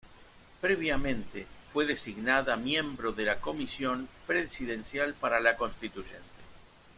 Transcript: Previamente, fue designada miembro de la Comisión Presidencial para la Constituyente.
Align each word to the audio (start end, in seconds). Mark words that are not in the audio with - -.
Previamente, 0.61 1.45
fue 1.71 1.85
designada 1.85 2.55
miembro 2.57 3.11
de 3.11 3.23
la 3.23 3.39
Comisión 3.39 4.09
Presidencial 4.25 5.13
para 5.13 5.39
la 5.39 5.55
Constituyente. 5.57 6.23